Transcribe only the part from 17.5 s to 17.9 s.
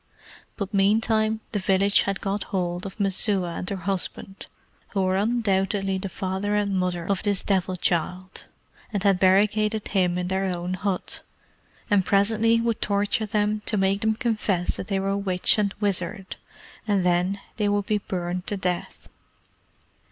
they would